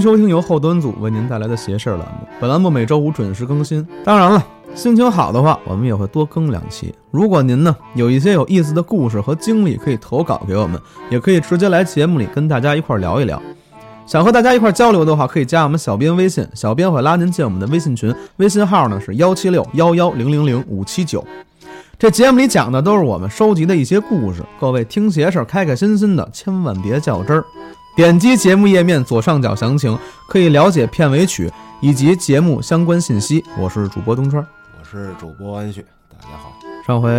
[0.00, 2.26] 收听由后端组为您带来的邪事儿栏目。
[2.40, 3.86] 本栏目每周五准时更新。
[4.04, 4.44] 当然了，
[4.74, 6.94] 心情好的话，我们也会多更两期。
[7.10, 10.80] 如果您呢有一些有意思的故事和经历，可以投稿给我们，
[11.10, 13.40] 也可以直接来节目里跟大家一块儿聊一聊。
[14.06, 21.24] 想和大家一块儿交流的话，可以加我们小编微信，小编会拉您进我们的微信群，微信号呢是幺七六幺幺零零零五七九。
[21.96, 27.44] 这节目里讲的都是我们收集的一些故事，各位听邪事儿开开心心的，千万别较真儿。
[27.96, 29.98] 点击节目页面左上角详情，
[30.28, 33.44] 可以了解片尾曲以及节目相关信息。
[33.58, 34.46] 我是主播东川，
[34.78, 36.52] 我是主播安旭，大家好。
[36.86, 37.10] 上回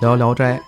[0.00, 0.58] 聊《聊斋》，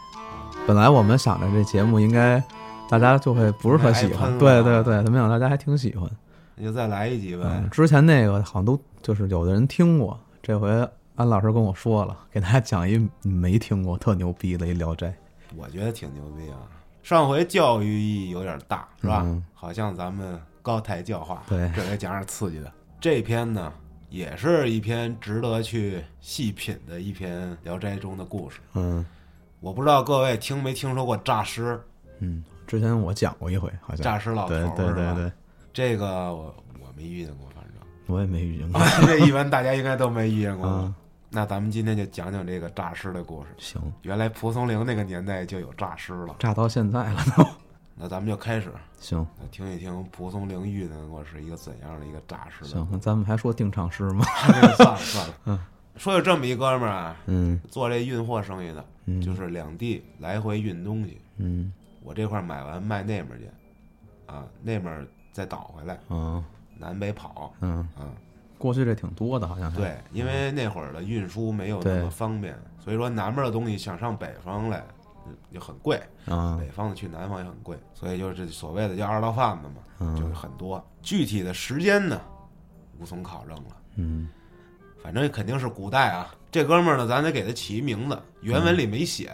[0.66, 2.42] 本来我们想着这节目应该
[2.88, 6.10] 大家就会不是特喜欢，对对对，没想到大家还挺喜欢。
[6.56, 7.42] 那就再来一集呗。
[7.44, 10.68] 嗯，之前那个好像都就是有的人听过，这回
[11.14, 15.08] 安老师跟我说了，给大家讲一没听过特牛逼的一《聊斋》，
[15.54, 16.56] 我觉得挺牛逼啊。
[17.04, 19.20] 上回教育意义有点大，是吧？
[19.24, 22.72] 嗯好像咱们高抬教化，对这回讲点刺激的。
[22.98, 23.70] 这篇呢，
[24.08, 28.58] 也是一篇值得去细品的一篇《聊斋》中的故事。
[28.72, 29.04] 嗯
[29.60, 31.78] 我不知道各位听没听说过诈尸？
[32.20, 35.32] 嗯，之前我讲过一回，好像诈尸老头对对对对，
[35.74, 37.74] 这个我我没遇见过，反正
[38.06, 38.80] 我也没遇见过。
[39.06, 40.66] 这一般大家应该都没遇见过。
[40.66, 40.94] 嗯，
[41.34, 43.48] 那咱们今天就讲讲这个诈尸的故事。
[43.58, 47.44] 行，原来蒲松龄那个年代就有诈尸了，诈到现在了都。
[47.96, 48.72] 那咱们就开始。
[49.00, 49.18] 行。
[49.40, 54.24] 来听一听蒲松龄遇见过是一个怎样的一个诈尸行，那咱们还说定场诗吗？
[54.76, 55.60] 算了算了，
[55.98, 57.60] 说有这么一哥们儿啊，嗯。
[57.68, 61.72] 做这运货生意的，嗯，就是两地来回运东西，嗯。
[62.04, 63.50] 我这块儿买完卖那边儿去，
[64.26, 66.44] 啊，那边儿再倒回来，啊。
[66.76, 68.12] 南北跑，嗯，嗯，
[68.64, 69.76] 过去这挺多的，好像是。
[69.76, 74.82] 对，因为那会儿的运输没有那么方便，所以说南边的东西想上北方来
[75.52, 80.82] 就很贵，啊北方的去南方也很贵，所以就是所谓的叫二道贩子嘛，就是嗯很多。
[81.02, 82.18] 具体的时间呢，
[82.98, 83.76] 无从考证了。
[83.96, 84.30] 嗯
[85.02, 86.34] 反正肯定是古代啊。
[86.50, 89.30] 这哥们儿呢，咱得给他起一名字，原文里没写，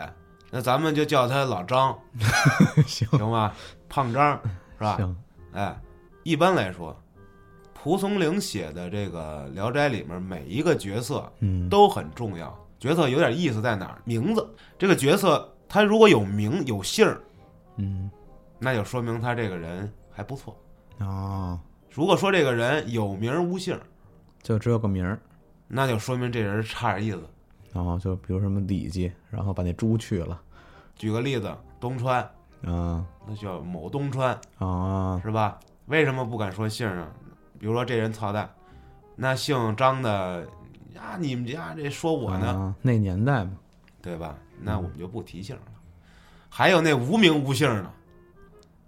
[0.50, 1.96] 那咱们就叫他老张，
[2.84, 3.54] 行行吧？
[3.88, 4.40] 胖张
[4.76, 4.96] 是吧？
[4.96, 5.16] 行
[5.52, 5.80] 哎，
[6.24, 6.96] 一般来说，
[7.82, 12.54] 蒲松龄写的这个《聊斋》里面每一个角色嗯都很重要。
[12.78, 14.02] 角色有点意思在哪儿？
[14.04, 14.46] 名字，
[14.78, 17.18] 这个角色他如果有名有姓儿，
[17.76, 18.10] 嗯
[18.58, 20.54] 那就说明他这个人还不错。
[20.98, 21.58] 哦，
[21.90, 23.80] 如果说这个人有名无姓儿，
[24.42, 25.18] 就只有个名儿，
[25.66, 27.22] 那就说明这人差点意思。
[27.72, 30.38] 然后就比如什么李记，然后把那猪去了，
[30.96, 32.30] 举个例子，东川，
[32.64, 35.58] 嗯那叫某东川，啊是吧？
[35.86, 37.08] 为什么不敢说姓儿啊？
[37.60, 38.50] 比如说这人操蛋，
[39.14, 40.44] 那姓张的
[40.94, 43.52] 呀，你们家这说我呢，啊那年代嘛，
[44.00, 44.34] 对吧？
[44.62, 45.62] 那我们就不提姓了。
[46.48, 47.68] 还有那无名无姓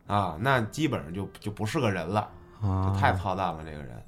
[0.07, 2.29] 的，啊，那基本上就就不是个人了，
[2.63, 3.63] 啊就太操蛋了。
[3.63, 4.03] 这个人，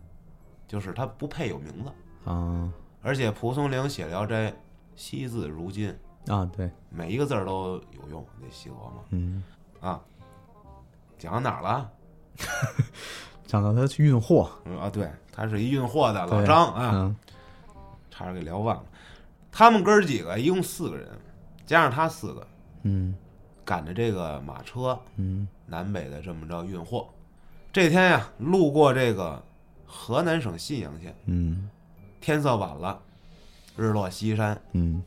[0.67, 1.93] 就是他不配有名字。
[2.31, 2.73] 啊
[3.03, 4.51] 而且蒲松龄写《聊斋》，
[4.97, 5.95] 惜字如金，
[6.27, 9.45] 啊对，每一个字儿都有用，得细琢磨嗯，
[9.81, 10.01] 啊。
[11.19, 11.91] 讲到哪儿了？
[13.47, 17.17] 讲到他去运货，嗯啊，对，他是一运货的老张啊，嗯。
[18.11, 18.85] 差点给聊忘了。
[19.51, 21.09] 他们哥儿几个一共四个人，
[21.67, 22.47] 加上他四个，
[22.83, 23.15] 嗯。
[23.65, 25.49] 赶着这个马车嗯。
[25.67, 27.09] 南北的这么着运货。
[27.73, 29.43] 这天呀，路过这个
[29.85, 31.69] 河南省信阳县，嗯。
[32.21, 33.01] 天色晚了，
[33.77, 35.03] 日落西山，嗯。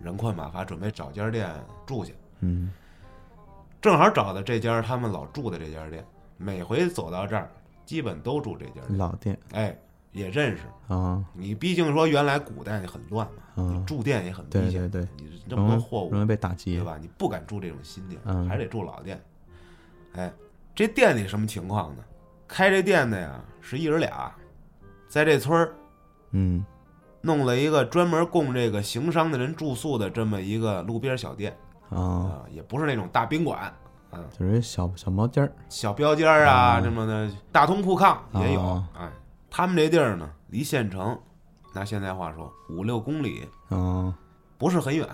[0.00, 1.50] 人困马乏，准备找家店
[1.86, 2.12] 住下。
[2.40, 2.70] 嗯。
[3.80, 6.04] 正好找到这家他们老住的这家店，
[6.36, 7.50] 每回走到这儿，
[7.92, 8.96] 基本都住这家店。
[8.96, 9.76] 老店哎，
[10.12, 10.62] 也认识。
[10.88, 16.96] 啊你毕竟说原来古代很乱嘛，嗯你住店也很危险，对对，你这么多货物容易被打击对，吧？
[16.98, 19.22] 你不敢住这种新店，嗯还得住老店。
[20.14, 20.32] 哎，
[20.74, 22.02] 这店里什么情况呢？
[22.48, 24.34] 开这店的呀是一人俩，
[25.06, 25.74] 在这村儿
[26.30, 26.64] 嗯
[27.20, 31.54] 弄了一个专门供这个行商的人住宿的这么一个路边小店
[31.90, 33.70] 啊，啊，也不是那种大宾馆，
[34.12, 38.60] 啊，就是一小小毛尖儿，小标间儿啊，嗯这么的大通铺炕也有。
[38.60, 39.10] 哦哎，
[39.50, 41.18] 他们这地儿呢，离县城，
[41.74, 44.12] 拿现在话说五六公里，嗯
[44.58, 45.08] 不是很远。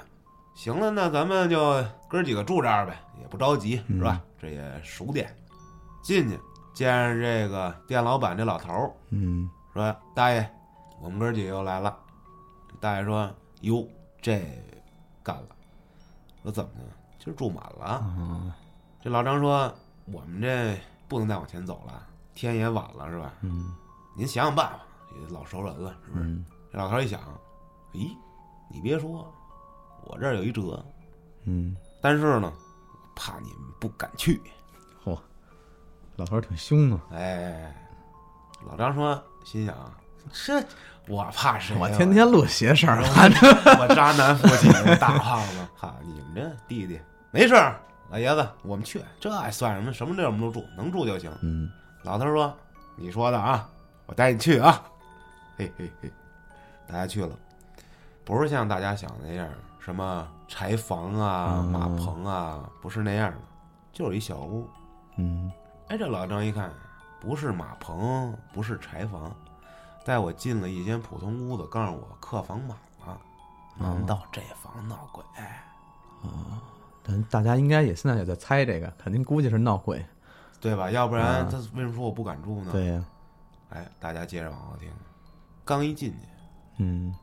[0.55, 1.59] 行了，那咱们就
[2.09, 4.21] 哥儿几个住这儿呗，也不着急，嗯是吧？
[4.41, 5.35] 这也熟点。
[6.03, 6.39] 进去
[6.75, 10.49] 见着这个店老板这老头儿，嗯说：“大爷，
[11.01, 11.97] 我们哥儿几个又来了。”
[12.81, 13.31] 大爷说
[13.63, 13.87] ：“哟，
[14.21, 14.41] 这
[15.23, 15.47] 干了。”
[16.43, 16.87] 说怎么的？
[17.19, 17.85] 今儿住满了。
[17.85, 18.57] 啊
[19.03, 19.73] 这老张说
[20.07, 23.33] ：“我们这不能再往前走了，天也晚了，是吧？
[23.43, 23.73] 嗯
[24.17, 24.81] 您想想办法，
[25.21, 27.21] 也老熟人了，是不是？”嗯这老头一想，
[27.95, 28.11] 咦，
[28.69, 29.33] 你别说，
[30.05, 30.85] 我这儿有一辙，
[31.45, 32.53] 嗯，但是呢，
[33.17, 34.41] 怕你们不敢去。
[35.05, 35.19] 嚯，
[36.17, 37.75] 老头儿挺凶啊，哎，
[38.69, 39.75] 老张说，心想
[40.31, 40.63] 这
[41.07, 41.81] 我怕谁呀？
[41.81, 47.81] 我天天录邪事儿，我我渣男父亲大胖子， 哈，你们这弟弟没事儿，
[48.11, 49.93] 老爷子我们去，这还算什么？
[49.93, 51.31] 什么地儿我们都住，能住就行。
[51.43, 51.71] 嗯
[52.05, 52.57] 老头说
[52.97, 53.69] ：“你说的啊，
[54.07, 54.83] 我带你去啊。”
[55.59, 56.11] 嘿嘿嘿，
[56.87, 57.37] 大家去了，
[58.25, 63.39] 不是像大家想的那样，什么柴房啊、嗯马棚啊，不是那样的，
[63.93, 64.69] 就是一小屋。
[65.17, 65.51] 嗯
[65.89, 66.73] 哎，这老张一看，
[67.21, 69.35] 不是马棚，不是柴房，
[70.05, 72.71] 带我进了一间普通屋子，告诉我客房满
[73.05, 73.21] 了。
[73.77, 75.23] 难道这房闹鬼？
[76.23, 76.63] 啊，
[77.09, 80.05] 但大家应该也现在也在猜这个，肯定估计是闹鬼。
[80.61, 80.91] 对吧？
[80.91, 82.71] 要不然啊他为什么说我不敢住呢？
[82.71, 83.05] 对呀，
[83.71, 84.89] 哎，大家接着往后听。
[85.65, 86.17] 刚一进去，
[86.79, 87.15] 嗯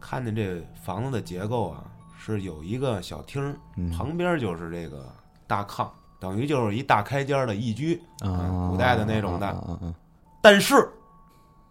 [0.00, 1.84] 看见这房子的结构啊，
[2.18, 5.06] 是有一个小厅儿，嗯旁边就是这个
[5.46, 5.88] 大炕，
[6.18, 9.46] 等于就是一大开间的一居，啊，古代的那种的。
[9.46, 9.94] 啊啊啊
[10.40, 10.74] 但是，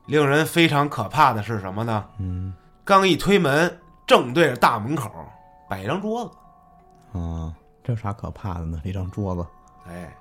[0.06, 2.06] 令人非常可怕的是什么呢？
[2.19, 2.54] 嗯
[2.86, 5.12] 刚一推门，正对着大门口
[5.69, 6.31] 摆一张桌子，
[7.13, 7.54] 啊，
[7.84, 8.81] 这有啥可怕的呢？
[8.84, 9.46] 一张桌子，
[9.86, 10.16] 哎，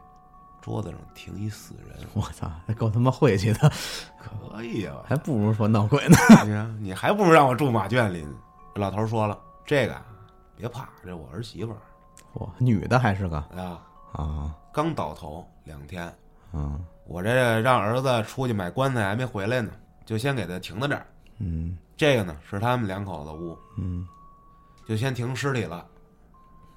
[0.61, 3.73] 桌子上停一死人，我操，还够他妈晦气的，
[4.19, 4.97] 可以啊！
[5.07, 6.17] 还不如说闹鬼呢。
[6.45, 8.35] 你看，你还不如让我住马圈里呢。
[8.75, 10.05] 老头说了，这个啊
[10.57, 11.79] 别怕，这我儿媳妇儿。
[12.35, 13.37] 嚯，女的还是个？
[13.37, 13.81] 啊，
[14.13, 14.55] 啊。
[14.73, 16.13] 刚倒头两天，
[16.53, 16.85] 嗯。
[17.07, 19.73] 我这让儿子出去买棺材还没回来呢，
[20.05, 21.07] 就先给他停在这儿。
[21.39, 21.77] 嗯。
[21.97, 24.07] 这个呢是他们两口子屋，嗯。
[24.87, 25.87] 就先停尸体了。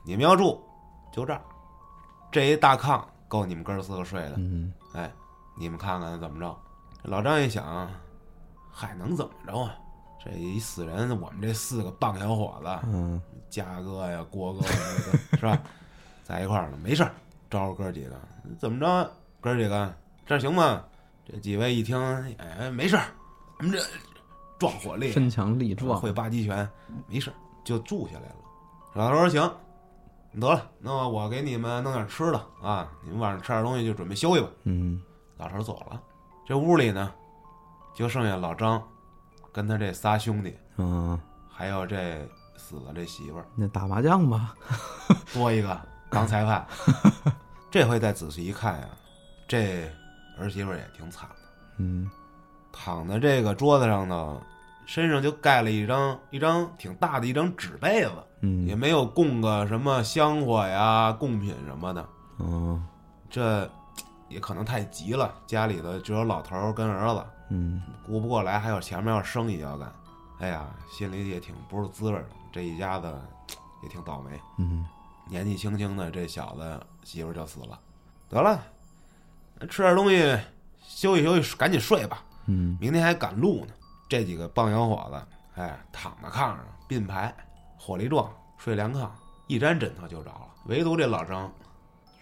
[0.04, 0.62] 你们要住
[1.12, 1.42] 就这儿，
[2.32, 4.34] 这一大炕够你们哥儿四个睡的。
[4.38, 5.12] 嗯哎，
[5.58, 6.56] 你们看看怎么着？
[7.04, 7.90] 老张一想，
[8.72, 9.76] 嗨能怎么着啊？
[10.24, 14.72] 这一死人，我们这四个棒小伙子，嗯嘉哥呀、郭哥呀，
[15.34, 15.60] 是吧，
[16.24, 17.12] 在一块儿呢，没事儿，
[17.50, 18.16] 招呼哥几个，
[18.58, 19.12] 怎么着？
[19.42, 19.94] 哥几个
[20.26, 20.84] 这行吗？
[21.26, 21.98] 这几位一听，
[22.38, 23.06] 哎，没事儿，
[23.60, 23.84] 咱们这
[24.58, 26.68] 壮火力，身强力壮，会八极拳，
[27.08, 27.34] 没事儿，
[27.64, 28.36] 就住下来了。
[28.94, 29.54] 老头说行，
[30.40, 34.48] 得了，那我给你们弄点吃的啊，你们晚上吃点东西就准备休息吧。
[34.64, 35.02] 嗯
[35.38, 36.02] 老头走了，
[36.46, 37.12] 这屋里呢，
[37.94, 38.82] 就剩下老张，
[39.52, 41.20] 跟他这仨兄弟，嗯，
[41.50, 44.56] 还有这死了这媳妇儿，那打麻将吧，
[45.34, 46.66] 多一个当裁判。
[47.70, 48.88] 这回再仔细一看呀，
[49.48, 49.92] 这
[50.40, 51.36] 儿媳妇儿也挺惨的，
[51.78, 52.10] 嗯
[52.72, 54.42] 躺在这个桌子上呢，
[54.86, 58.12] 身上就盖了一张一张挺大的一张纸被子，
[58.66, 62.10] 也嗯没有供个什么香火呀、贡品什么的。
[62.40, 62.86] 嗯
[63.30, 63.70] 这
[64.28, 67.82] 也可能太急了，家里头只有老头儿跟儿子，嗯。
[68.06, 69.92] 顾不过来，还有前面要生意要干，
[70.40, 72.30] 哎呀，心里也挺不是滋味儿的。
[72.52, 73.12] 这一家子
[73.82, 74.86] 也挺倒霉，嗯。
[75.30, 77.80] 年纪轻轻的这小子媳妇儿就死了。
[78.30, 78.62] 得了，
[79.70, 80.38] 吃点东西，
[80.82, 82.78] 休息休息，赶紧睡吧，嗯。
[82.82, 83.74] 明天还赶路呢。
[84.10, 87.34] 这几个棒小伙子，哎，躺在炕上并排，
[87.86, 89.10] 火力壮，睡凉炕，
[89.48, 90.48] 一沾枕头就着了。
[90.68, 91.52] 唯独这老张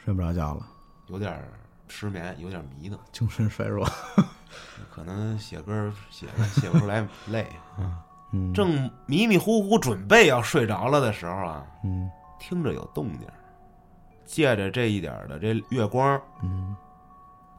[0.03, 0.65] 睡不着觉了，
[1.05, 1.39] 有点
[1.87, 3.87] 失眠，有点迷瞪，精神衰弱，
[4.89, 6.25] 可能写歌写
[6.55, 7.45] 写不出来，累。
[8.33, 13.27] 嗯正迷迷糊糊准备要睡着了的时候啊，嗯听着有动静，
[14.25, 16.75] 借着这一点的这月光嗯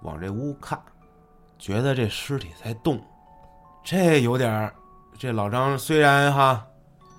[0.00, 0.76] 往这屋看，
[1.56, 3.00] 觉得这尸体在动，
[3.84, 4.72] 这有点。
[5.18, 6.66] 这老张虽然哈，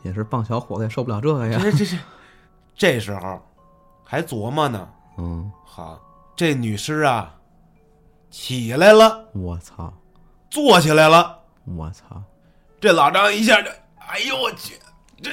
[0.03, 1.97] 也是棒小伙子也受不了这个呀，这这这，
[2.75, 3.41] 这时候
[4.03, 5.99] 还琢磨呢，嗯，好，
[6.35, 7.33] 这女尸啊
[8.29, 9.91] 起来了，我操
[10.49, 11.39] 坐起来了。
[11.65, 12.21] 我操，
[12.79, 14.77] 这老张一下就，哎呦我去，
[15.21, 15.31] 这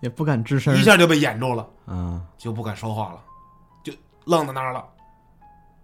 [0.00, 1.68] 也不敢吱声，一下就被掩住了。
[1.86, 3.20] 嗯就不敢说话了，
[3.84, 3.92] 就
[4.24, 4.84] 愣在那儿了。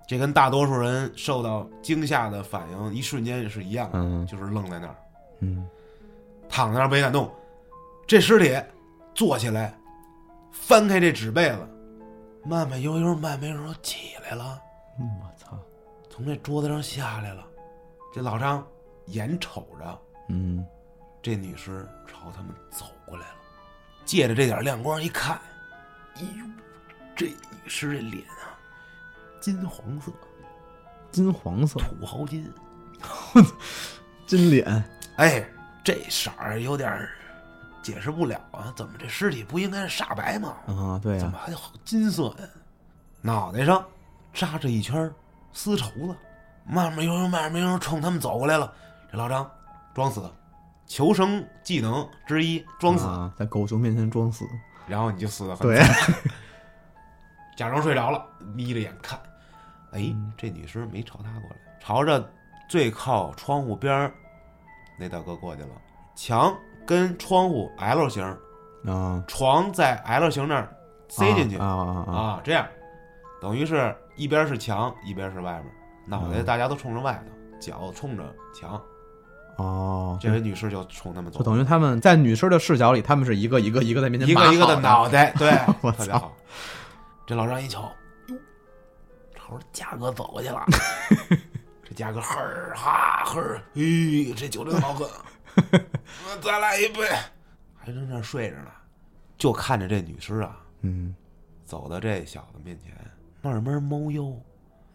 [0.08, 4.96] 这跟大多数人受到惊吓的反应一瞬间是一样的，嗯就是愣在那儿，
[5.40, 5.68] 嗯
[6.48, 7.30] 躺在那儿没敢动。
[8.12, 8.54] 这尸体
[9.14, 9.74] 坐起来，
[10.52, 11.66] 翻开这纸被子，
[12.44, 14.60] 慢慢悠悠、慢慢悠悠起来了，
[14.98, 15.58] 我操，
[16.10, 17.42] 从这桌子上下来了。
[18.12, 18.62] 这老张
[19.06, 20.62] 眼瞅着嗯
[21.22, 23.34] 这女尸朝他们走过来了，
[24.04, 25.40] 借着这点亮光一看，
[26.16, 26.44] 哎呦，
[27.16, 28.52] 这女尸这脸啊，
[29.40, 30.12] 金黄色，
[31.10, 32.52] 金黄色土豪金，
[34.28, 34.84] 金脸，
[35.16, 35.42] 哎，
[35.82, 37.08] 这色儿有点儿
[37.82, 40.56] 解释不了啊，怎么这尸体不应该是煞白吗？
[40.66, 42.48] 啊对呀怎么，还有金色呀？
[43.20, 43.84] 脑袋上
[44.32, 45.12] 扎着一圈
[45.52, 46.16] 丝绸子，
[46.64, 48.72] 慢慢悠悠、慢慢悠悠冲他们走过来了。
[49.10, 49.48] 这老张
[49.94, 50.30] 装死，
[50.86, 54.44] 求生技能之一装死，啊，在狗熊面前装死，
[54.86, 55.78] 然后你就死的很对。
[55.78, 56.14] 惨，
[57.56, 58.24] 假装睡着了，
[58.54, 59.20] 眯着眼看，
[59.92, 62.28] 哎，这女尸没朝他过来，朝着
[62.68, 64.14] 最靠窗户边儿
[64.98, 65.68] 那大哥过去了，
[66.14, 68.24] 墙跟窗户 L 型，
[68.86, 70.74] 啊，床在 L 型那儿
[71.08, 72.66] 塞进去啊啊啊这样
[73.40, 75.66] 等于是一边是墙，一边是外面，
[76.06, 76.44] 脑袋嗯。
[76.44, 78.22] 大家都冲着外头，脚冲着
[78.54, 78.80] 墙。
[79.56, 81.38] 哦，这位女士就冲他们走。
[81.40, 85.50] 就，等于他们在女士的视角里，他们是一个一个一个在面前一个一个的脑袋，对，
[85.92, 86.34] 特别好。
[87.26, 87.82] 这老张一瞧，
[88.28, 88.36] 哟，
[89.34, 90.64] 朝着价格走过去了。
[91.84, 95.10] 这价格呵儿哈呵儿，咦，这酒真好喝，呃
[96.40, 97.08] 再来一杯。
[97.76, 98.70] 还正那睡着呢，
[99.36, 101.14] 就看着这女尸啊，嗯
[101.64, 102.94] 走到这小子面前，
[103.40, 104.32] 慢慢猫腰，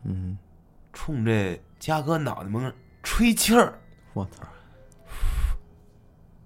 [0.03, 0.37] 嗯，
[0.93, 2.73] 冲这嘉哥脑袋门儿
[3.03, 3.77] 吹气儿，
[4.13, 4.43] 我操，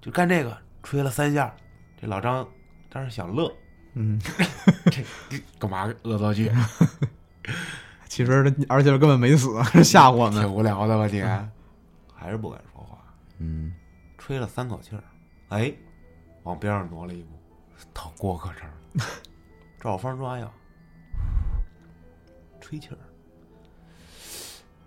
[0.01, 1.53] 就干这个，吹了三下。
[1.99, 2.47] 这老张
[2.89, 3.53] 当时想乐，
[3.93, 4.19] 嗯，
[4.89, 5.03] 这
[5.59, 6.51] 干嘛恶作剧？
[8.09, 9.53] 其实这而且根本没死，
[9.83, 10.41] 吓唬我们。
[10.43, 11.21] 挺无聊的吧你？
[12.13, 12.97] 还是不敢说话，
[13.37, 13.73] 嗯，
[14.31, 15.03] 吹了三口气儿，
[15.49, 15.73] 哎，
[16.43, 17.37] 往边上挪了一步，
[17.93, 18.71] 到郭哥这儿，
[19.77, 20.49] 照方抓药，
[22.61, 22.97] 吹气儿。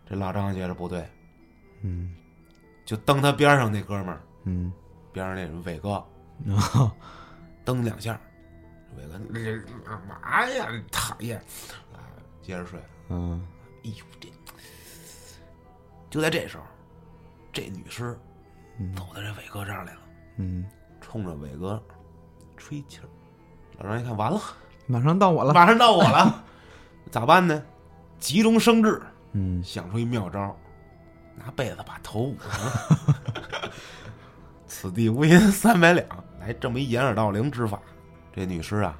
[0.08, 1.06] 这老张觉着不对，
[1.82, 2.16] 嗯
[2.86, 4.72] 就蹬他边上那哥们儿，嗯，
[5.12, 6.02] 边上那人伟哥，
[6.42, 6.90] 然后
[7.66, 8.18] 蹬两下，
[8.96, 10.66] 伟哥这干嘛呀？
[10.90, 11.36] 讨厌！
[11.92, 12.00] 啊，
[12.40, 12.80] 接着睡。
[13.10, 13.46] 嗯
[13.84, 14.32] 哎呦，这
[16.08, 16.64] 就在这时候，
[17.52, 18.18] 这女尸
[18.78, 20.00] 嗯走到这伟哥这儿来了，
[20.36, 20.64] 嗯，
[21.00, 21.82] 冲着伟哥
[22.56, 23.08] 吹气儿。
[23.78, 24.40] 老张一看，完了，
[24.86, 25.52] 马上到我了。
[25.54, 26.44] 马上到我了，
[27.10, 27.62] 咋办呢？
[28.18, 29.00] 急中生智，
[29.32, 30.56] 嗯想出一妙招，
[31.36, 33.70] 拿被子把头捂上。
[34.66, 36.06] 此地无银三百两，
[36.40, 37.80] 来这么一掩耳盗铃之法。
[38.32, 38.98] 这女尸啊，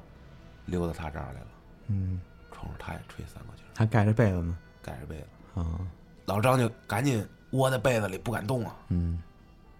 [0.65, 1.47] 溜到他这儿来了，
[1.87, 4.57] 嗯，冲着他也吹三口气儿，还盖着被子呢。
[4.81, 5.27] 盖着被子。
[5.59, 5.79] 啊，
[6.25, 9.21] 老张就赶紧窝在被子里不敢动啊，嗯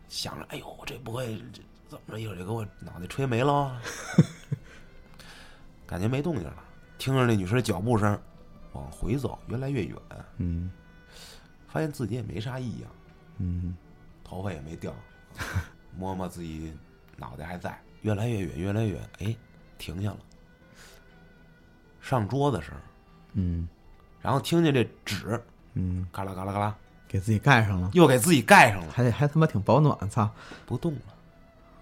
[0.07, 2.19] 想着，哎呦，这不会这怎么着？
[2.19, 3.79] 一会儿就给我脑袋吹没了？
[5.85, 6.63] 感觉没动静了，
[6.97, 8.19] 听着那女生脚步声
[8.73, 9.95] 往回走，越来越远，
[10.37, 10.71] 嗯
[11.67, 12.89] 发现自己也没啥异样，
[13.37, 13.75] 嗯
[14.23, 14.93] 头发也没掉，
[15.95, 16.73] 摸摸自己
[17.17, 19.35] 脑袋还在，越来越远，越来越远，哎，
[19.77, 20.17] 停下了，
[22.01, 22.73] 上桌子声，
[23.33, 23.67] 嗯
[24.21, 25.39] 然后听见这纸
[25.75, 29.97] 嗯，嘎啦嘎啦嘎啦，给自己盖上了，又给自己盖上了，还还他妈挺保暖。
[30.09, 30.29] 操！
[30.65, 31.13] 不动了，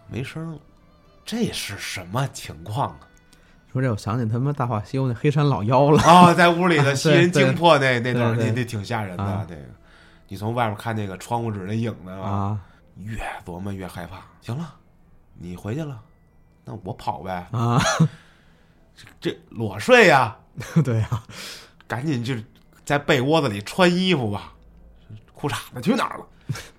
[0.08, 0.60] 没声了，
[1.26, 3.00] 这是什么情况啊？
[3.72, 6.00] 说这我想起他妈《大话西游》那黑山老妖了。
[6.04, 9.24] 啊、在屋里的 吸人精魄那那段那那挺吓人的。
[9.24, 9.62] 啊这个，
[10.28, 12.60] 你从外面看那个窗户纸那影子啊，啊
[12.98, 14.22] 越琢磨越害怕。
[14.42, 14.76] 行了，
[15.34, 16.00] 你回去了，
[16.66, 17.48] 那我跑呗。
[17.52, 17.82] 啊，
[19.20, 20.38] 这裸睡呀、
[20.86, 21.24] 对呀，
[21.88, 22.36] 赶紧就
[22.86, 24.54] 在被窝子里穿衣服吧。
[25.44, 26.26] 裤衩子去哪儿了？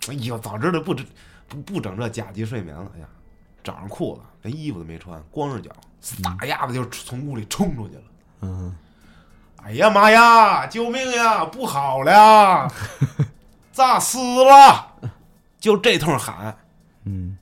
[0.09, 1.06] 哎呦，早知道不整
[1.47, 2.90] 不不整这甲级睡眠了。
[2.97, 3.06] 哎呀，
[3.62, 8.02] 找上裤子，连衣服都没穿，光着脚，撒丫子就从屋里冲出去了。
[8.40, 8.75] 嗯
[9.62, 10.66] 哎呀妈呀！
[10.66, 11.44] 救命呀！
[11.44, 12.71] 不好了，
[13.73, 14.92] 炸死了！
[15.59, 16.56] 就这通喊，
[17.04, 17.37] 嗯，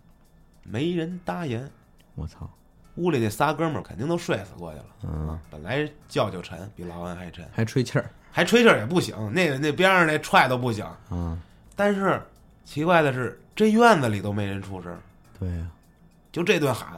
[0.63, 1.69] 没人答言。
[2.15, 2.49] 我操，
[2.97, 4.87] 屋里那仨哥们儿肯定都睡死过去了。
[5.03, 10.85] 嗯啊，本来觉就沉，比老安还沉，还吹气儿还吹气儿也不行，那个那边上那踹都不行。
[11.11, 11.39] 嗯，
[11.77, 12.21] 但是
[12.65, 14.99] 奇怪的是，这院子里都没人出声，
[15.39, 15.67] 对呀，
[16.33, 16.89] 就这顿喊，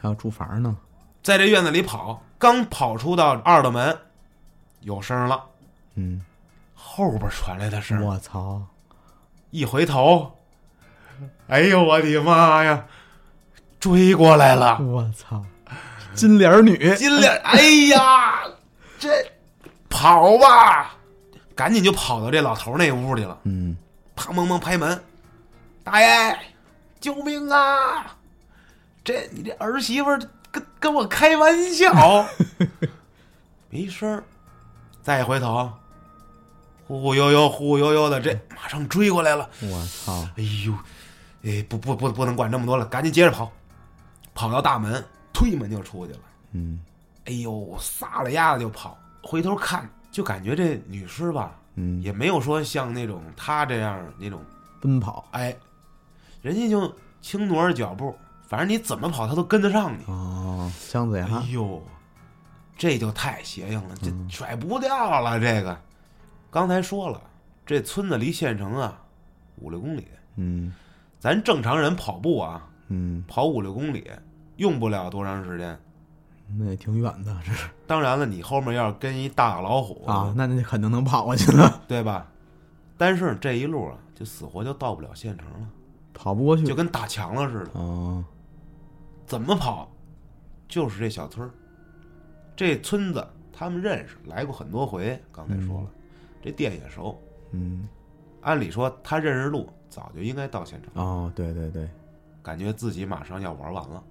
[0.00, 0.76] 还有住房呢。
[1.22, 3.96] 在这院子里跑，刚跑出到二道门，
[4.80, 5.44] 有声了，
[5.94, 6.24] 嗯，
[6.74, 8.62] 后边传来的声儿，我操，
[9.50, 10.32] 一回头，
[11.48, 12.84] 哎呦我的妈呀，
[13.78, 15.44] 追过来了，我操，
[16.14, 18.42] 金莲女，金莲，哎呀，
[18.98, 19.08] 这
[19.92, 20.94] 跑吧，
[21.54, 23.76] 赶紧就跑到这老头那屋里了，嗯
[24.16, 25.00] 砰砰砰拍门，
[25.84, 26.38] 大爷，
[26.98, 28.16] 救命啊！
[29.04, 30.18] 这你这儿媳妇儿
[30.50, 32.26] 跟跟我开玩笑，
[33.68, 34.24] 没声儿，
[35.02, 35.70] 再一回头，
[36.86, 39.48] 忽忽悠悠忽忽悠悠的，这马上追过来了。
[39.60, 40.72] 我操，哎呦，
[41.44, 43.50] 哎，不不不，不能管这么多了，赶紧接着跑，
[44.34, 46.20] 跑到大门，推门就出去了。
[46.52, 46.80] 嗯。
[47.26, 48.96] 哎呦，撒了丫子就跑，
[49.32, 54.38] 回头看就感觉这女尸吧，嗯，也没有说像那种她这样那种，
[54.78, 55.56] 奔跑哎，
[56.42, 58.14] 人家就轻挪着脚步，
[58.46, 60.04] 反正你怎么跑，她都跟得上你。
[60.04, 61.82] 哦，姜子牙哎，呦，
[62.76, 65.40] 这就太邪性了，这甩不掉了。
[65.40, 65.80] 这个，
[66.50, 67.18] 刚才说了，
[67.64, 69.00] 这村子离县城啊
[69.56, 70.74] 五六公里，嗯
[71.18, 74.10] 咱正常人跑步啊，嗯，跑五六公里
[74.56, 75.80] 用不了多长时间。
[76.58, 81.82] 那也挺远的，这是当然了，你后面要是跟一大老虎啊，那那肯定能跑过去了。
[81.88, 82.26] 对吧？
[82.98, 85.68] 但是这一路啊，就死活就到不了县城了，
[86.12, 87.80] 跑不过去就跟打墙了似的。
[87.80, 88.24] 哦，
[89.26, 89.90] 怎么跑？
[90.68, 91.50] 就是这小村儿，
[92.56, 95.20] 这村子他们认识，来过很多回。
[95.30, 95.88] 刚才说了，
[96.42, 97.20] 这店也熟。
[97.50, 97.88] 嗯，
[98.40, 101.02] 按理说他认识路，早就应该到县城。
[101.02, 101.88] 哦，对对对，
[102.42, 104.02] 感觉自己马上要玩完了。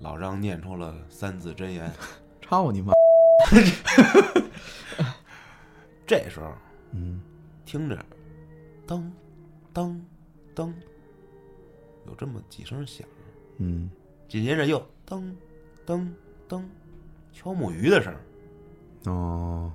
[0.00, 1.90] 老张念出了三字真言。
[2.42, 2.94] 操你妈！
[6.06, 6.50] 这时候
[6.92, 7.20] 嗯
[7.66, 7.98] 听着，
[8.86, 9.10] 噔
[9.74, 10.00] 噔
[10.54, 10.72] 噔，
[12.06, 13.06] 有这么几声响，
[13.58, 13.90] 嗯，
[14.26, 15.30] 紧接着又噔
[15.86, 16.10] 噔
[16.48, 16.64] 噔，
[17.34, 18.14] 敲木鱼的声。
[19.04, 19.70] 哦，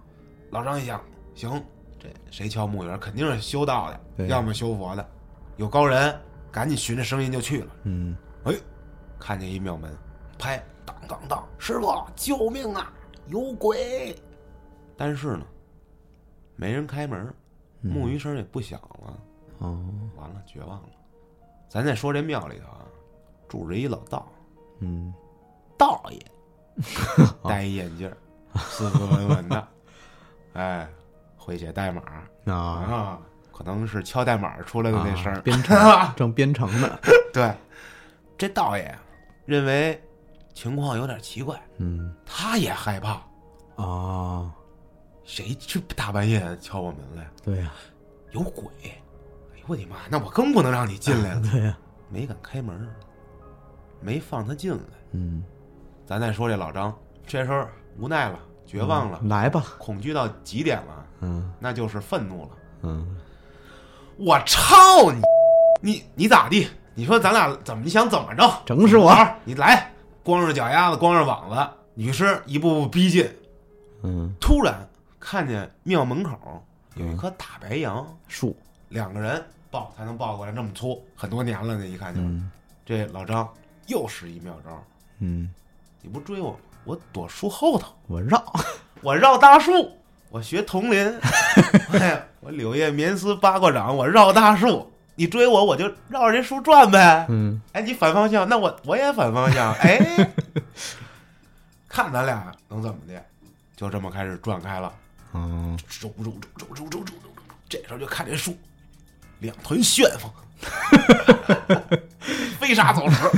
[0.49, 0.99] 老张一想，
[1.35, 1.63] 行，
[1.99, 5.07] 这谁敲木鱼肯定是修道的，要么修佛的，
[5.57, 6.19] 有高人，
[6.51, 7.75] 赶紧循着声音就去了。
[7.83, 8.55] 嗯哎，
[9.19, 9.95] 看见一庙门，
[10.43, 12.91] 拍当当当，师傅救命啊，
[13.27, 14.13] 有鬼！
[14.97, 15.45] 但是呢，
[16.57, 17.33] 没人开门，
[17.79, 19.17] 木鱼声也不响了，
[19.59, 19.79] 哦，
[20.17, 20.89] 完了，绝望了。
[21.69, 22.83] 咱再说这庙里头啊，
[23.47, 24.29] 住着一老道，
[24.81, 25.13] 嗯
[25.77, 26.19] 道爷，
[27.47, 28.11] 戴一眼镜，
[28.53, 29.67] 斯斯文文的，
[30.55, 30.89] 哎，
[31.37, 32.01] 会写代码
[32.47, 33.21] 啊，啊，
[33.53, 35.37] 可能是敲代码出来的那声儿。
[35.37, 35.77] 啊编程
[36.17, 36.99] 正编程呢。
[37.31, 37.55] 对，
[38.37, 38.93] 这道爷
[39.45, 40.03] 认为
[40.53, 43.21] 情况有点奇怪，嗯他也害怕。
[43.75, 44.51] 啊，
[45.23, 47.27] 谁去大半夜敲我门来？
[47.43, 47.71] 对呀
[48.31, 48.65] 有鬼！
[48.85, 49.97] 哎呦我的妈！
[50.09, 51.41] 那我更不能让你进来了。
[51.51, 51.77] 对呀，
[52.09, 52.87] 没敢开门，
[53.99, 54.79] 没放他进来。
[55.11, 55.43] 嗯，
[56.05, 56.95] 咱再说这老张，
[57.25, 57.65] 这时候
[57.97, 62.49] 无奈了，绝望了，来吧，恐惧到极点了，嗯那就是愤怒了。
[62.81, 63.17] 嗯
[64.17, 65.21] 我操你！
[65.81, 66.67] 你你咋地？
[66.93, 67.83] 你说咱俩怎么？
[67.83, 68.61] 你想怎么着？
[68.65, 69.91] 整死我你来！
[70.23, 73.29] 光着脚丫子，光着膀子，女尸一步步逼近。
[74.03, 74.87] 嗯，突然
[75.19, 76.63] 看见庙门口
[76.95, 78.55] 有一棵大白杨，树，
[78.89, 82.21] 两个人抱才能抱过来，那么粗，很多年了，那一看就。
[82.21, 82.49] 嗯
[82.85, 83.47] 这老张
[83.87, 84.83] 又使一妙招，
[85.19, 85.49] 嗯，
[86.01, 86.57] 你不追我吗？
[86.83, 88.43] 我躲树后头，我绕，
[89.01, 89.89] 我绕大树，
[90.29, 91.17] 我学童林，
[91.97, 94.91] 哎，我柳叶棉丝八卦掌，我绕大树。
[95.15, 97.25] 你追我，我就绕着这树转呗。
[97.29, 99.73] 嗯哎，你反方向，那我我也反方向。
[99.75, 99.99] 哎，
[101.87, 103.23] 看咱俩能怎么的？
[103.75, 104.93] 就这么开始转开了。
[105.33, 105.77] 嗯，
[107.67, 108.55] 这时候就看这树，
[109.39, 110.31] 两团旋风，
[112.59, 113.29] 飞沙走石，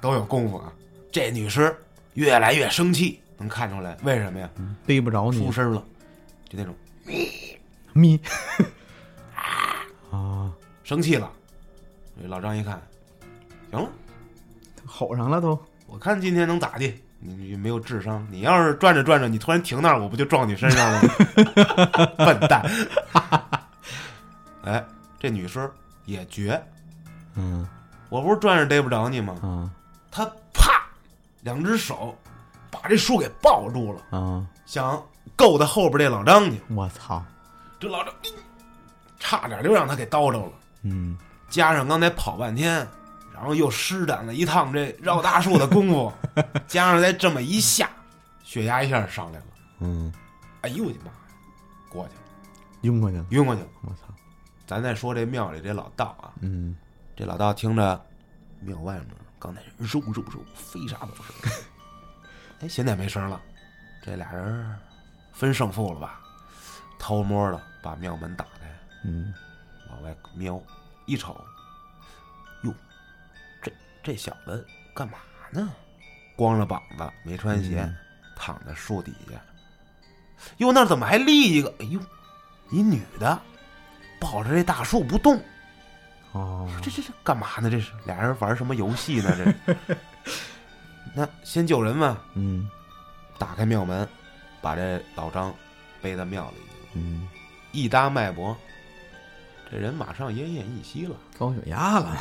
[0.00, 0.72] 都有功夫啊。
[1.10, 1.76] 这女尸
[2.14, 4.48] 越来越生气，能看出来为什么呀？
[4.86, 5.82] 逮不着你，出声了，
[6.48, 6.72] 就那种
[7.04, 7.58] 咪
[7.92, 8.20] 咪，
[10.16, 10.50] 啊，
[10.84, 11.30] 生气了。
[12.20, 12.80] 这老张一看，
[13.70, 13.88] 行了，
[14.86, 16.94] 吼上了都，我看今天能咋地？
[17.18, 21.08] 你你没有智商，你要是转着转着，你突然停那儿，我不就撞你身上了吗？
[22.18, 22.64] 笨蛋！
[24.64, 24.84] 哎，
[25.18, 25.70] 这女尸
[26.04, 26.62] 也绝，
[27.34, 27.66] 嗯
[28.08, 29.36] 我不是转着逮不着你吗？
[29.42, 29.70] 嗯
[30.10, 30.82] 他啪，
[31.42, 32.16] 两只手
[32.70, 35.02] 把这树给抱住了，嗯，想
[35.34, 36.60] 够到后边这老张去。
[36.68, 37.22] 我操，
[37.80, 38.32] 这老张嗯
[39.28, 42.86] 差点就让他给叨着了，嗯加上刚才跑半天，
[43.34, 46.12] 然后又施展了一趟这绕大树的功夫，
[46.68, 47.90] 加上再这么一下，
[48.44, 49.44] 血压一下上来了。
[49.80, 50.12] 嗯，
[50.60, 51.18] 哎呦我的妈呀！
[51.88, 52.20] 过去了，
[52.82, 53.68] 晕过去了，晕过去了。
[53.82, 54.14] 我操，
[54.64, 56.76] 咱再说这庙里这老道啊，嗯
[57.16, 58.00] 这老道听着
[58.60, 59.08] 庙外面
[59.40, 61.10] 刚才肉肉肉飞沙走
[61.42, 61.50] 石，
[62.62, 63.40] 哎，现在没声了，
[64.04, 64.78] 这俩人
[65.32, 66.20] 分胜负了吧？
[66.98, 68.55] 偷摸的把庙门打开，
[69.04, 69.32] 嗯
[69.90, 70.60] 往外瞄，
[71.06, 71.38] 一瞅，
[72.62, 72.74] 哟，
[73.62, 75.18] 这这小子干嘛
[75.50, 75.68] 呢？
[76.36, 77.96] 光着膀子，没穿鞋，嗯
[78.36, 79.40] 躺在树底下。
[80.58, 81.74] 哟，那怎么还立一个？
[81.80, 82.00] 哎呦，
[82.70, 83.40] 一女的，
[84.20, 85.40] 抱着这大树不动。
[86.32, 87.70] 哦，这这这干嘛呢？
[87.70, 89.34] 这是俩人玩什么游戏呢？
[89.36, 89.96] 这
[91.14, 92.68] 那先救人嘛，嗯
[93.38, 94.06] 打开庙门，
[94.60, 95.54] 把这老张
[96.02, 97.26] 背到庙里去了，嗯，
[97.72, 98.54] 一搭脉搏，
[99.70, 101.16] 这人马上奄奄一息了。
[101.38, 102.16] 高血压了，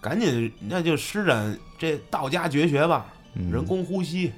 [0.00, 4.32] 赶紧，那就施展这道家绝学吧，嗯人工呼吸。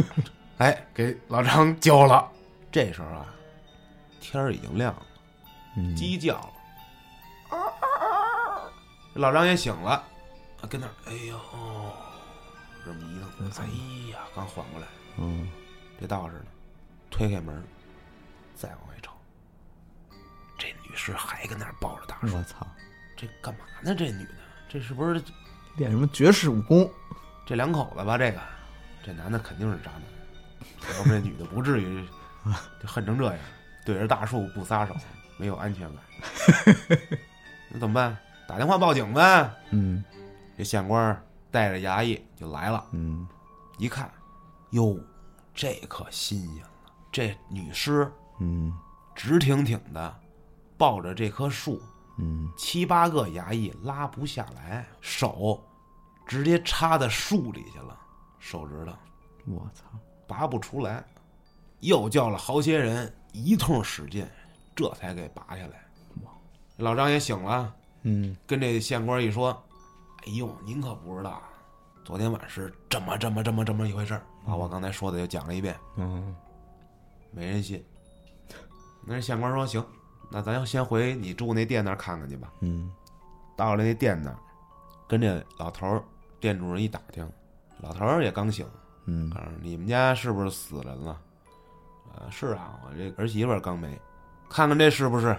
[0.58, 2.26] 哎，给老张救了。
[2.72, 3.26] 这时候啊，
[4.20, 5.06] 天儿已经亮了，
[5.76, 6.50] 嗯鸡叫了。
[9.14, 9.92] 这老张也醒了，
[10.60, 11.38] 啊跟那儿，哎呦，
[12.84, 13.64] 这么一弄，哎
[14.12, 14.86] 呀，刚缓过来。
[15.18, 15.48] 嗯
[15.98, 16.44] 这道士呢，
[17.10, 17.62] 推开门，
[18.54, 19.12] 再往外瞅，
[20.58, 22.66] 这女尸还跟那儿抱着大树，我操，
[23.16, 23.94] 这干嘛呢？
[23.94, 24.34] 这女的，
[24.68, 25.22] 这是不是
[25.76, 26.90] 练什么绝世武功？
[27.44, 28.16] 这两口子吧？
[28.18, 28.40] 这个，
[29.04, 32.06] 这男的肯定是渣男，要不这女的不至于
[32.82, 33.38] 就恨成这样，
[33.84, 34.94] 对着大树不撒手。
[35.38, 36.02] 没有安全感。
[37.68, 38.16] 那怎么办？
[38.48, 39.50] 打电话报警呗。
[39.70, 40.02] 嗯
[40.56, 43.28] 这县官儿带着衙役就来了，嗯
[43.76, 44.10] 一看，
[44.70, 44.98] 哟，
[45.54, 46.70] 这可新鲜了。
[47.12, 48.72] 这女尸嗯
[49.14, 50.18] 直挺挺的
[50.76, 51.80] 抱着这棵树，
[52.18, 52.50] 嗯。
[52.56, 55.62] 七八个衙役拉不下来，手
[56.26, 57.98] 直接插在树里去了，
[58.38, 58.92] 手指头。
[59.46, 59.84] 我操，
[60.26, 61.04] 拔不出来，
[61.80, 64.26] 又叫了好些人一通使劲，
[64.74, 65.86] 这才给拔下来。
[66.78, 68.36] 老张也醒了，嗯。
[68.46, 69.50] 跟这县官一说
[70.26, 71.40] ：“哎呦，您可不知道，
[72.04, 76.34] 昨天晚是这么这么这么这么一回事儿，把我刚才说的又讲了一遍，嗯。
[77.30, 77.82] 没人信。”
[79.06, 79.82] 那县官说：“行，
[80.30, 82.90] 那咱要先回你住那店那儿看看去吧。”嗯
[83.56, 84.36] 到了那店那儿，
[85.08, 86.02] 跟这老头儿
[86.38, 87.26] 店主人一打听，
[87.80, 88.66] 老头儿也刚醒，
[89.06, 91.18] 嗯告诉你们家是不是死人了？
[92.14, 93.98] 呃，是啊，我这儿媳妇儿刚没，
[94.50, 95.36] 看看这是不是？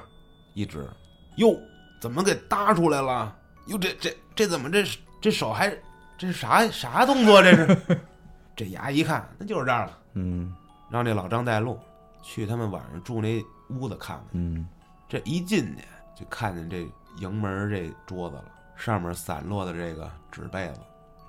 [0.56, 0.89] 一指，
[1.36, 1.56] 哟，
[2.02, 3.36] 怎么给搭出来了？
[3.67, 4.84] 哟，这这这怎么这
[5.21, 5.69] 这手还
[6.17, 7.41] 这是啥啥动作？
[7.43, 8.00] 这是？
[8.56, 10.56] 这牙一看，那就是这儿了，嗯
[10.89, 11.80] 让这老张带路，
[12.23, 14.26] 去他们晚上住那屋子看看。
[14.32, 14.67] 嗯
[15.08, 15.84] 这一进去
[16.15, 20.80] 就看见这迎门这桌子了，上面散落的这个纸被子，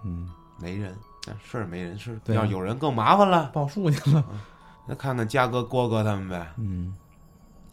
[0.05, 3.51] 嗯，没人，那是没人，是要有人更麻烦了。
[3.51, 4.25] 报数去了。
[4.87, 6.95] 那看看嘉哥、郭哥他们呗，嗯，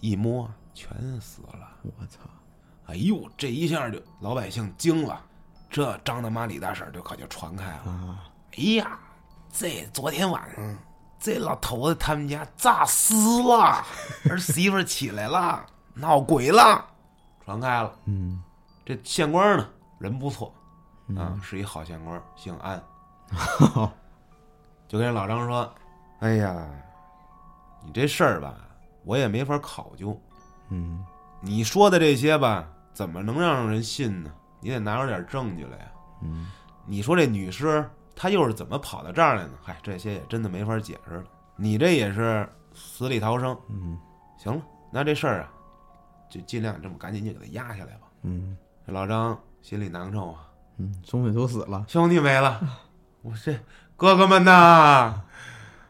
[0.02, 0.90] 一摸全
[1.22, 1.70] 死了。
[1.84, 2.20] 我操，
[2.88, 5.22] 哎呦，这一下就老百姓惊了，
[5.70, 7.92] 这张大妈李大婶就可就传开了。
[7.92, 9.00] 啊，哎呀，
[9.52, 10.78] 这昨天晚上
[11.20, 13.84] 这老头子他们家诈尸了，
[14.30, 16.86] 儿媳妇起来了，闹鬼了，
[17.44, 17.92] 传开了。
[18.06, 18.44] 嗯
[18.86, 20.54] 这县官呢，人不错
[21.18, 22.82] 啊，是一好县官，姓安。
[24.88, 25.74] 就跟老张说
[26.22, 26.68] ：“哎呀，
[27.84, 28.54] 你这事儿吧，
[29.04, 30.20] 我也没法考究。
[30.70, 31.04] 嗯
[31.42, 34.32] 你说的这些吧，怎么能让人信呢？
[34.60, 35.92] 你得拿出点证据来呀。
[36.22, 36.52] 嗯
[36.86, 39.54] 你说这女尸她又是怎么跑到这儿来呢？
[39.64, 41.24] 嗨，这些也真的没法解释了。
[41.56, 43.58] 你这也是死里逃生。
[43.70, 43.98] 嗯
[44.38, 45.52] 行了，那这事儿啊，
[46.30, 48.08] 就尽量这么赶紧就给他压下来吧。
[48.24, 48.58] 嗯
[48.88, 50.42] 老张心里难受啊，
[50.78, 51.84] 嗯，兄弟都死了。
[51.88, 52.62] 兄弟没了，
[53.22, 53.58] 我这
[53.96, 55.22] 哥哥们呐，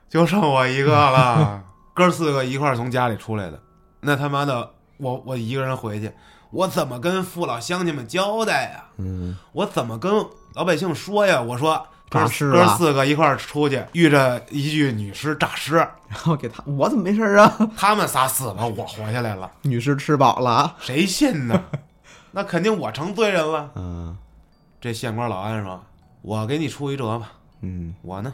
[0.08, 1.64] 就剩我一个了。
[1.94, 3.60] 哥四个一块儿从家里出来的，
[4.02, 6.12] 那他妈的，我我一个人回去，
[6.52, 8.86] 我怎么跟父老乡亲们交代呀？
[8.98, 10.14] 嗯我怎么跟
[10.54, 11.42] 老百姓说呀？
[11.42, 15.76] 我说哥四个一块儿出去，遇着一具女尸诈尸，
[16.08, 17.58] 然后给他，我怎么没事儿啊？
[17.76, 20.76] 他们仨死了，我活下来了，女尸吃饱了。
[20.80, 21.64] 谁信呢？
[22.32, 23.72] 那肯定我成罪人了。
[23.76, 24.18] 嗯
[24.82, 25.84] 这县官老安说
[26.22, 28.32] ：“我给你出一辙吧，嗯我呢，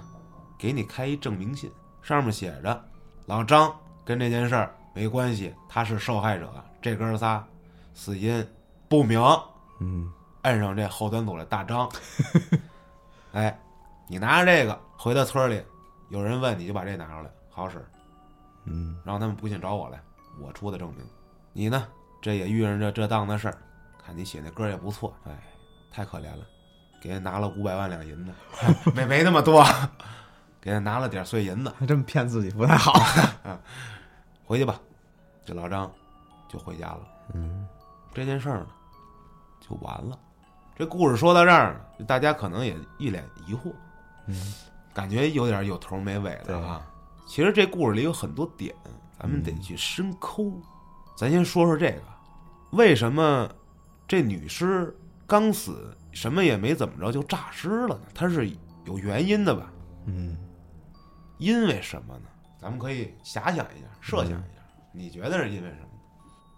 [0.59, 2.83] 给你开一证明信，上面写着
[3.25, 6.51] 老张跟这件事儿没关系，他是受害者。
[6.81, 7.41] 这哥仨
[7.93, 8.45] 死因
[8.89, 9.21] 不明，
[9.79, 11.89] 嗯摁上这后端组的大张。
[13.33, 13.57] 哎，
[14.07, 15.63] 你拿着这个回到村里，
[16.09, 17.85] 有人问你就把这拿出来，好使，
[18.65, 20.01] 嗯让他们不信找我来，
[20.41, 21.05] 我出的证明。
[21.53, 21.87] 你呢，
[22.21, 23.57] 这也遇上这这档子事儿，
[24.03, 25.31] 看你写那歌也不错，哎，
[25.91, 26.45] 太可怜了，
[27.01, 28.33] 给人拿了五百万两银子，
[28.93, 29.65] 没没那么多，
[30.59, 32.93] 给人拿了点碎银子，还这么骗自己不太好。
[34.45, 34.79] 回去吧。
[35.43, 35.91] 这老张
[36.47, 37.01] 就回家了。
[37.33, 37.67] 嗯
[38.13, 38.67] 这件事儿呢，
[39.59, 40.19] 就完了。
[40.81, 43.71] 这故事说到这儿呢，大家可能也一脸疑惑，
[44.25, 44.35] 嗯
[44.95, 46.83] 感觉有点有头没尾的啊。
[47.27, 48.73] 其实这故事里有很多点，
[49.19, 50.51] 咱们得去深抠。
[51.15, 52.01] 咱先说说这个，
[52.71, 53.47] 为什么
[54.07, 54.91] 这女尸
[55.27, 58.01] 刚死，什么也没怎么着就诈尸了呢？
[58.15, 58.49] 它是
[58.85, 59.71] 有原因的吧？
[60.07, 60.35] 嗯
[61.37, 62.23] 因为什么呢？
[62.59, 65.89] 咱们可以遐想一下，设想一下，你觉得是因为什么？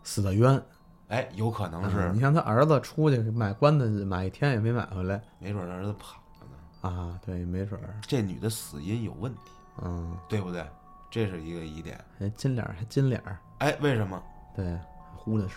[0.02, 0.64] 死的冤。
[1.10, 6.89] 哎，有可能是，你像他儿子出去买棺材，买一天也没买回来没准儿儿子跑了呢。
[6.89, 7.20] 啊。
[7.26, 7.96] 对，没准儿。
[8.02, 9.52] 这女的死因有问题，
[9.84, 10.66] 嗯，对不对？
[11.12, 12.04] 这是一个疑点。
[12.18, 13.38] 还金脸儿，还金脸儿。
[13.60, 14.22] 哎，为什么？
[14.56, 14.80] 对，
[15.16, 15.56] 呼的屎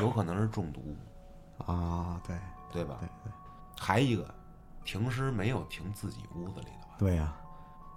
[0.00, 0.96] 有可能是中毒，
[1.64, 2.20] 啊。
[2.26, 2.36] 对
[2.72, 2.96] 对吧？
[3.00, 3.32] 对对
[3.78, 4.34] 还一个，
[4.84, 6.96] 停尸没有停自己屋子里的吧？
[6.98, 7.32] 对呀。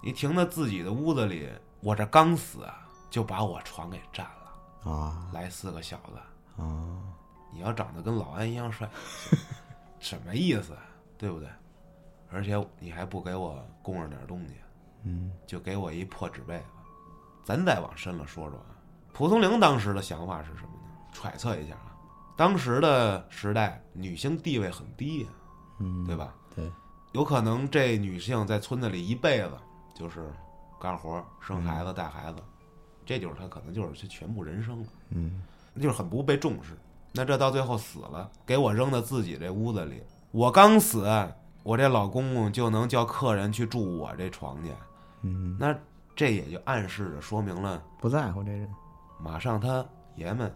[0.04, 1.48] 你停到自己的屋子里，
[1.80, 4.24] 我这刚死啊，就把我床给占
[4.84, 6.18] 了，啊来四个小子，
[6.56, 6.98] 啊。
[7.52, 8.88] 你要长得跟老安一样帅，
[10.00, 10.82] 什么意思啊？
[11.18, 11.48] 对不对？
[12.30, 14.54] 而且你还不给我供上点东西，
[15.02, 16.64] 嗯就给我一破纸被子。
[17.44, 18.72] 咱再往深了说说啊，
[19.12, 20.88] 蒲松龄当时的想法是什么呢？
[21.12, 21.94] 揣测一下啊，
[22.36, 25.28] 当时的时代女性地位很低呀、
[25.78, 26.16] 嗯，对？
[26.16, 26.34] 吧？
[26.56, 26.72] 对。
[27.12, 29.58] 有可能这女性在村子里一辈子
[29.94, 30.32] 就是
[30.80, 32.42] 干活、生孩子、带孩子，
[33.04, 34.88] 这就是她可能就是她全部人生了。
[35.10, 35.42] 嗯
[35.76, 36.76] 就是很不被重视。
[37.12, 41.06] 那这到最后死了，给我扔到自己这屋子里，我刚死，
[41.62, 44.70] 我这老公公就能叫客人去住我这床去，
[45.22, 45.76] 嗯，那
[46.16, 48.68] 这也就暗示着说明了，不在乎这人，
[49.20, 49.84] 马上他
[50.16, 50.52] 爷们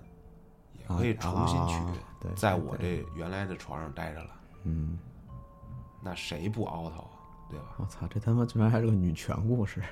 [0.78, 4.30] 也可以重新娶，啊对，在我，这原来的床上待着了，
[4.64, 4.98] 嗯，
[6.02, 7.16] 那谁不凹头啊？
[7.50, 7.66] 对吧？
[7.76, 9.82] 我操，这他妈居然还是个女权故事，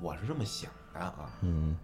[0.00, 1.30] 我是这么想的啊。
[1.42, 1.76] 嗯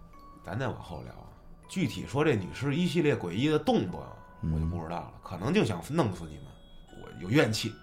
[0.43, 1.29] 咱再往后聊啊，
[1.71, 4.05] 具体说这女尸一系列诡异的动作，
[4.53, 6.45] 我就不知道了，可能就想弄死你们，
[7.01, 7.73] 我有怨气。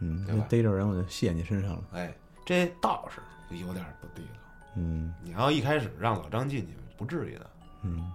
[0.00, 4.40] 嗯，对吧逮着人我就卸你身上了，哎，这道士就有点不地道。
[4.76, 7.50] 嗯你要一开始让老张进去，不至于的，
[7.82, 8.10] 嗯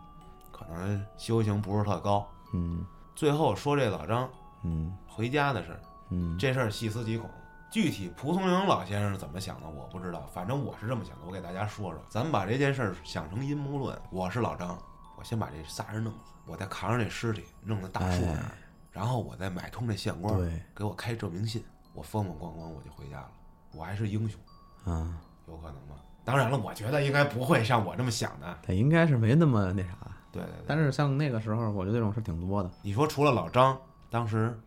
[0.52, 2.28] 可能修行不是特高。
[2.54, 2.84] 嗯
[3.16, 4.28] 最后说这老张
[4.64, 7.30] 嗯回家的事儿，嗯，这事儿细思极恐。
[7.72, 10.28] 具体蒲松龄老先生是怎么想的，我不知道。
[10.34, 12.02] 反正我是这么想的，我给大家说说。
[12.10, 13.96] 咱们把这件事儿想成阴谋论。
[14.10, 14.76] 我是老张，
[15.20, 18.52] 我先把这仨人弄死，我再扛着这尸体弄到大树那儿，哎
[18.94, 20.34] 然后我再买通这县官，
[20.74, 21.62] 给我开证明信，
[21.94, 23.32] 我风风光光我就回家了。
[23.74, 24.40] 我还是英雄，
[24.86, 25.98] 啊，有可能吗？
[26.24, 28.58] 当然了，我觉得应该不会像我这么想的。
[28.64, 29.90] 他应该是没那么那啥，
[30.32, 30.64] 对对对。
[30.66, 33.78] 但是像那个时候，我觉得这种事挺多的，你说除了老张，
[34.10, 34.58] 当时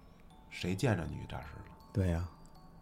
[0.50, 1.74] 谁见着女诈尸了？
[1.94, 2.28] 对呀，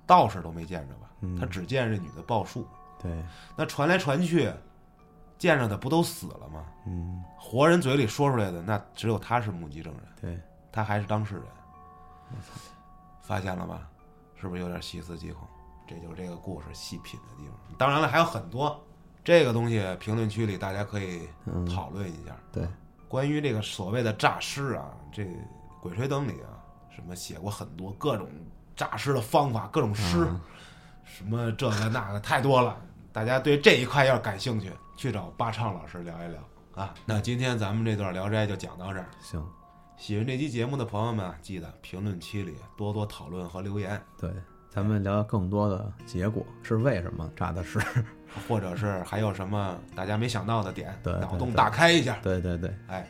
[0.06, 1.10] 道士都没见着吧？
[1.20, 2.66] 嗯他只见这女的报数。
[3.02, 3.24] 对，
[3.56, 4.52] 那传来传去，
[5.40, 6.64] 见着的不都死了吗？
[6.86, 11.44] 嗯活人嘴里说出来的，那只有他是目击证人，对，他还是当事人。
[13.22, 13.88] 发现了吧？
[14.40, 15.48] 是不是有点细思极恐？
[15.86, 17.54] 这就是这个故事细品的地方。
[17.78, 18.78] 当然了，还有很多
[19.24, 22.36] 这个东西，评论区里大家可以嗯讨论一下。
[22.52, 22.68] 对，
[23.08, 25.24] 关于这个所谓的诈尸啊，这
[25.80, 26.60] 《鬼吹灯》里啊，
[26.94, 28.28] 什么写过很多各种
[28.76, 30.40] 诈尸的方法，各种诗，啊
[31.02, 32.78] 什么这个那个太多了。
[33.12, 36.40] 大家对这一块要是感兴趣，去找巴畅老师聊一聊
[36.74, 36.94] 啊。
[37.04, 39.06] 那今天咱们这段《聊斋》就讲到这儿。
[39.20, 39.44] 行，
[39.96, 44.30] 喜欢这期节目的朋友们啊，记得评论区里多多讨论和留言，对，
[44.70, 47.80] 咱们聊聊更多的结果是为什么炸的是，
[48.48, 52.16] 或者是还有什么大家没想到的点，对对脑洞大开一下。
[52.22, 53.08] 对对对，哎，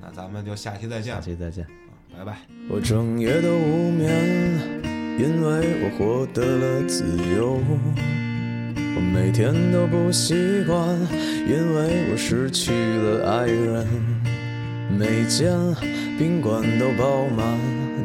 [0.00, 1.64] 那咱们就下期再见下，期再见。
[2.16, 2.38] 拜拜。
[2.68, 4.10] 我整夜都无眠，
[5.20, 8.17] 因为我获得了自由。
[8.96, 10.88] 我每天都不习惯，
[11.46, 13.86] 因为我失去了爱人。
[14.98, 15.52] 每间
[16.18, 17.46] 宾馆都爆满，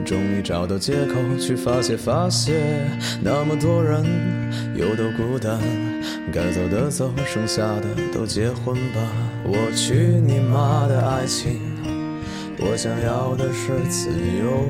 [0.06, 2.62] 终于找到借口去发泄发泄。
[3.22, 4.04] 那么多人
[4.76, 5.60] 有多孤单，
[6.32, 9.02] 该走的走，剩下的都结婚吧。
[9.46, 11.73] 我去你妈的爱情！
[12.66, 14.66] 我想要的是自由，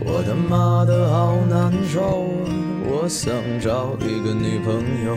[0.00, 2.26] 我他妈的好难受。
[2.88, 5.16] 我想找一个女朋友，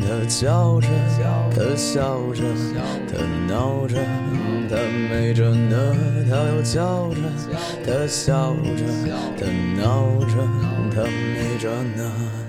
[0.00, 0.88] 她叫着，
[1.50, 2.42] 她笑着，
[3.08, 3.16] 她
[3.48, 3.96] 闹着，
[4.68, 4.76] 她
[5.08, 5.96] 美着呢，
[6.28, 7.20] 她又叫着，
[7.84, 8.84] 她笑着，
[9.38, 9.46] 她
[9.80, 10.34] 闹着，
[10.94, 12.39] 她美着呢。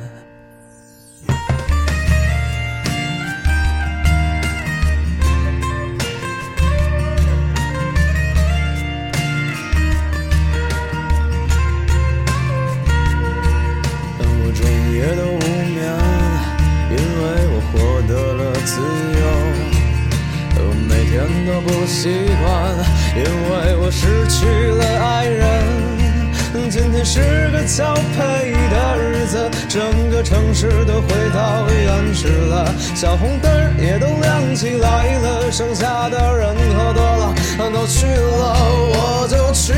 [30.61, 37.33] 时的回到原始了，小红灯也都亮起来了，剩下的人喝多了
[37.73, 38.53] 都去了，
[38.93, 39.73] 我就去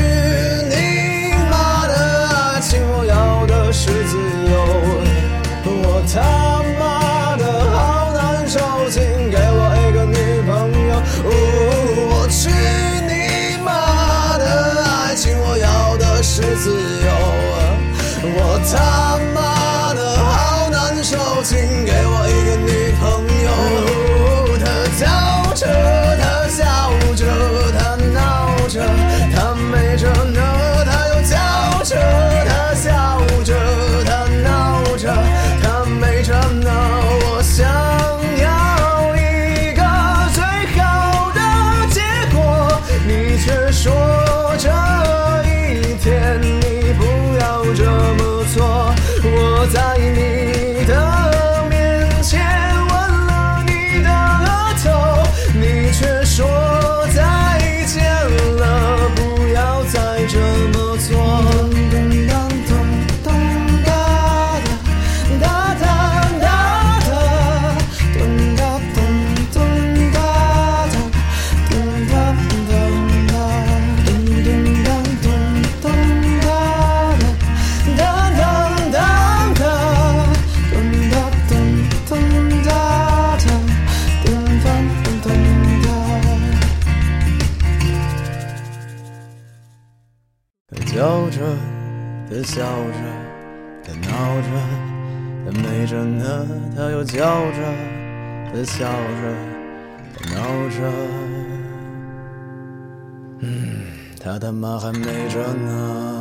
[98.64, 99.22] 笑着，
[100.34, 100.36] 闹
[100.70, 100.76] 着，
[103.40, 103.82] 嗯，
[104.18, 106.13] 他他妈还没着呢。